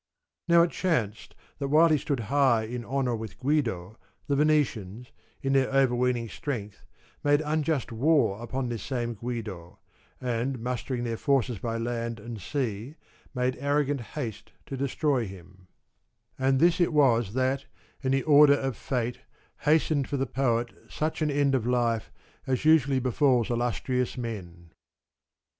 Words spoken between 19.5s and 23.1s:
hastened for the poet such an end of life as usually